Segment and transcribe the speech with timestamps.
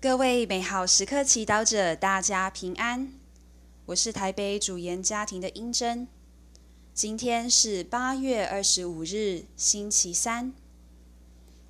[0.00, 3.12] 各位美好时刻祈祷者，大家平安。
[3.86, 6.06] 我是台北主研家庭的英珍。
[6.94, 10.52] 今天是八月二十五日，星期三。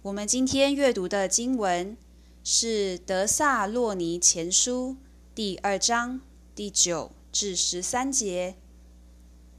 [0.03, 1.97] 我们今天阅读的经文
[2.45, 4.91] 是《德萨洛尼前书》
[5.35, 6.21] 第二章
[6.55, 8.57] 第九至十三节，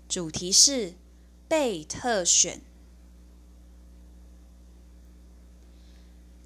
[0.07, 0.93] 主题是
[1.47, 2.61] 被特选。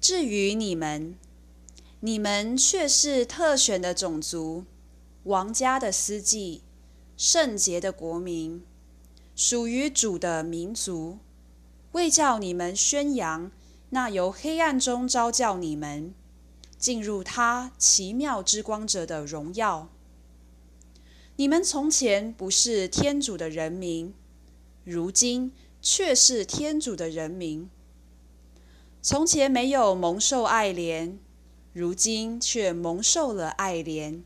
[0.00, 1.16] 至于你们，
[2.06, 4.66] 你们却是特选的种族，
[5.22, 6.60] 王家的司祭，
[7.16, 8.62] 圣洁的国民，
[9.34, 11.16] 属于主的民族，
[11.92, 13.50] 为叫你们宣扬
[13.88, 16.12] 那由黑暗中招叫你们
[16.76, 19.88] 进入他奇妙之光者的荣耀。
[21.36, 24.12] 你们从前不是天主的人民，
[24.84, 25.50] 如今
[25.80, 27.70] 却是天主的人民。
[29.00, 31.16] 从前没有蒙受爱怜，
[31.74, 34.22] 如今却蒙受了爱怜。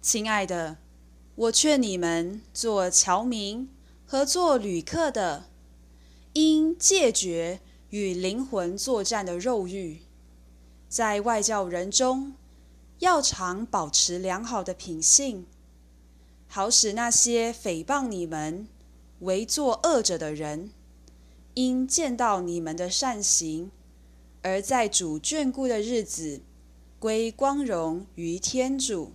[0.00, 0.78] 亲爱的，
[1.34, 3.68] 我劝你们做侨民
[4.06, 5.44] 和做旅客的，
[6.32, 10.00] 应戒绝与灵魂作战的肉欲，
[10.88, 12.32] 在外教人中
[13.00, 15.44] 要常保持良好的品性，
[16.46, 18.66] 好使那些诽谤你们
[19.18, 20.70] 为作恶者的人。
[21.52, 23.70] 因见到你们的善行，
[24.42, 26.40] 而在主眷顾的日子，
[26.98, 29.12] 归光荣于天主。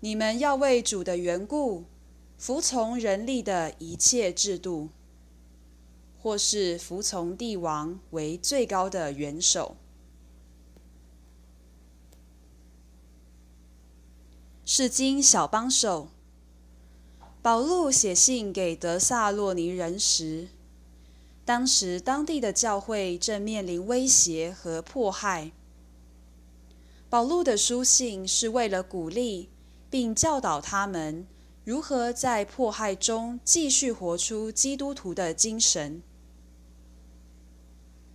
[0.00, 1.84] 你们要为主的缘故，
[2.36, 4.90] 服从人力的一切制度，
[6.20, 9.76] 或是服从帝王为最高的元首。
[14.64, 16.08] 是经小帮手，
[17.40, 20.48] 保禄写信给德萨洛尼人时。
[21.48, 25.50] 当时，当地的教会正面临威胁和迫害。
[27.08, 29.48] 保禄的书信是为了鼓励
[29.88, 31.26] 并教导他们
[31.64, 36.02] 如何在迫害中继续活出基督徒的精神。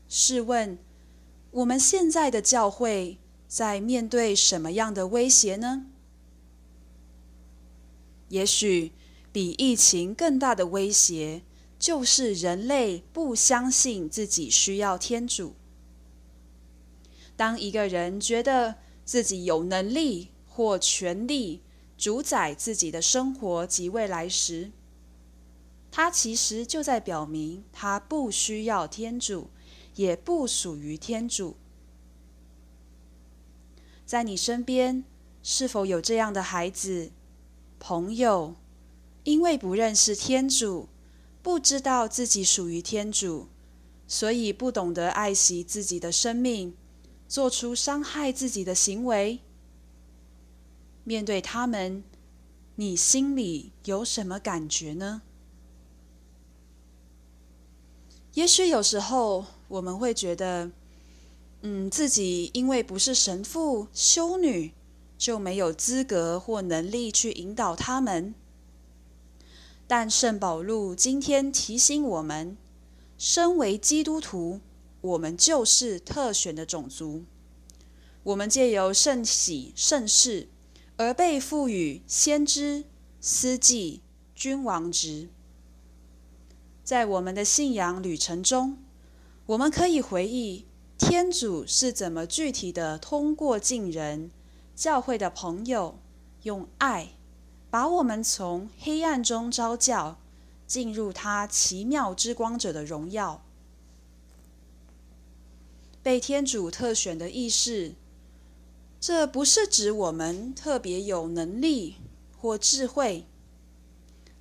[0.07, 0.77] 试问，
[1.49, 5.87] 我们现在的教会在面对什么样的威胁呢？
[8.29, 8.91] 也许
[9.31, 11.41] 比疫情更大的威胁。
[11.83, 15.53] 就是人类不相信自己需要天主。
[17.35, 21.61] 当一个人觉得自己有能力或权力
[21.97, 24.71] 主宰自己的生活及未来时，
[25.91, 29.49] 他其实就在表明他不需要天主，
[29.95, 31.57] 也不属于天主。
[34.05, 35.03] 在你身边，
[35.41, 37.11] 是否有这样的孩子、
[37.77, 38.55] 朋友，
[39.25, 40.87] 因为不认识天主？
[41.43, 43.49] 不知道自己属于天主，
[44.07, 46.73] 所以不懂得爱惜自己的生命，
[47.27, 49.39] 做出伤害自己的行为。
[51.03, 52.01] 面对他们，
[52.75, 55.21] 你心里有什么感觉呢？
[58.35, 60.71] 也许有时候我们会觉得，
[61.61, 64.71] 嗯，自己因为不是神父、修女，
[65.17, 68.33] 就没有资格或能力去引导他们。
[69.85, 72.57] 但圣保禄今天提醒我们：
[73.17, 74.61] 身为基督徒，
[75.01, 77.23] 我们就是特选的种族。
[78.23, 80.47] 我们借由圣喜、圣事
[80.95, 82.85] 而被赋予先知、
[83.19, 84.01] 司祭、
[84.33, 85.27] 君王职。
[86.83, 88.77] 在我们的信仰旅程中，
[89.45, 90.65] 我们可以回忆
[90.97, 94.31] 天主是怎么具体的通过近人、
[94.73, 95.99] 教会的朋友，
[96.43, 97.09] 用爱。
[97.73, 100.19] 把我们从黑暗中招教，
[100.67, 103.43] 进入他奇妙之光者的荣耀。
[106.03, 107.95] 被天主特选的意识，
[108.99, 111.95] 这不是指我们特别有能力
[112.37, 113.25] 或智慧，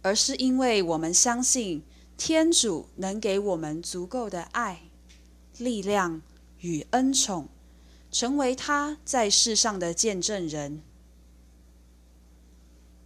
[0.03, 1.83] 而是因为我们相信
[2.19, 4.83] 天主能给我们足够的爱、
[5.57, 6.21] 力量
[6.61, 7.49] 与恩宠，
[8.11, 10.83] 成为他在世上的见证人。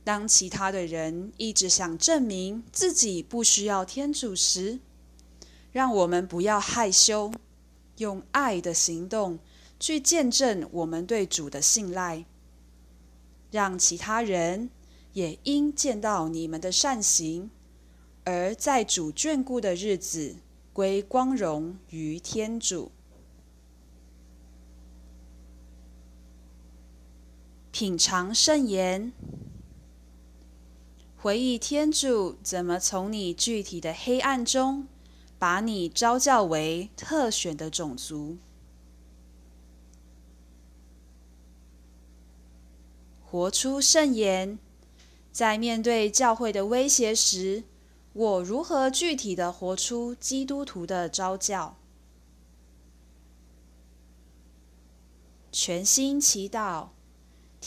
[0.06, 4.78] 当其他的人一直想证明自己不需要天主时，
[5.72, 7.32] 让我们不要害羞，
[7.96, 9.40] 用爱的行动
[9.80, 12.24] 去见证我们对主的信赖，
[13.50, 14.70] 让其他人
[15.12, 17.50] 也因见到你们的善行，
[18.22, 20.36] 而在主眷顾的日子
[20.72, 22.92] 归光荣于天主。
[27.72, 29.12] 品尝圣言。
[31.26, 34.87] 回忆天主怎么从你具体的黑暗中
[35.40, 38.37] 把你招教为特选的种族？
[43.25, 44.56] 活出圣言
[45.32, 47.64] 在面对教会的威胁时
[48.12, 51.75] 我如何具体的活出基督徒的招教？
[55.50, 56.90] 全心祈祷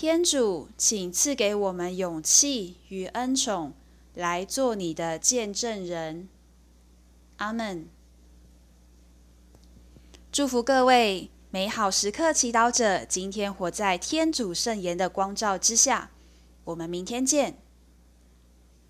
[0.02, 3.74] 天主，请赐给我们勇气与恩宠，
[4.14, 6.30] 来做你的见证人。
[7.36, 7.86] 阿门。
[10.32, 16.12] 祝福各位美好时刻祈祷者，今天活在天主圣言的光照之下。
[16.64, 17.58] 我们明天见。